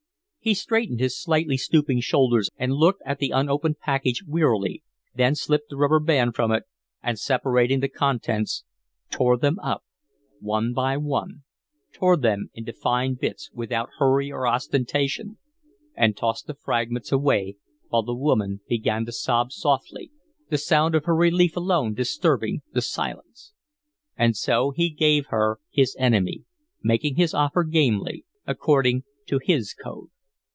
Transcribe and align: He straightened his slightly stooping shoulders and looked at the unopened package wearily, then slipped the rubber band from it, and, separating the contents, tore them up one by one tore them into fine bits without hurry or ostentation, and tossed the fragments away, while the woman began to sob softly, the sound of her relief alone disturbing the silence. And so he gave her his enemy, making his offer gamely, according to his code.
He 0.43 0.55
straightened 0.55 0.99
his 0.99 1.21
slightly 1.21 1.55
stooping 1.55 1.99
shoulders 1.99 2.49
and 2.57 2.73
looked 2.73 3.03
at 3.05 3.19
the 3.19 3.29
unopened 3.29 3.77
package 3.79 4.23
wearily, 4.27 4.81
then 5.13 5.35
slipped 5.35 5.69
the 5.69 5.75
rubber 5.77 5.99
band 5.99 6.33
from 6.35 6.51
it, 6.51 6.63
and, 7.03 7.19
separating 7.19 7.79
the 7.79 7.87
contents, 7.87 8.63
tore 9.11 9.37
them 9.37 9.59
up 9.59 9.83
one 10.39 10.73
by 10.73 10.97
one 10.97 11.43
tore 11.93 12.17
them 12.17 12.49
into 12.55 12.73
fine 12.73 13.13
bits 13.13 13.51
without 13.53 13.89
hurry 13.99 14.31
or 14.31 14.47
ostentation, 14.47 15.37
and 15.93 16.17
tossed 16.17 16.47
the 16.47 16.55
fragments 16.55 17.11
away, 17.11 17.57
while 17.89 18.01
the 18.01 18.15
woman 18.15 18.61
began 18.67 19.05
to 19.05 19.11
sob 19.11 19.51
softly, 19.51 20.09
the 20.49 20.57
sound 20.57 20.95
of 20.95 21.05
her 21.05 21.15
relief 21.15 21.55
alone 21.55 21.93
disturbing 21.93 22.63
the 22.73 22.81
silence. 22.81 23.53
And 24.17 24.35
so 24.35 24.71
he 24.71 24.89
gave 24.89 25.27
her 25.27 25.59
his 25.69 25.95
enemy, 25.99 26.45
making 26.81 27.15
his 27.17 27.35
offer 27.35 27.63
gamely, 27.63 28.25
according 28.47 29.03
to 29.27 29.37
his 29.37 29.75
code. 29.75 30.09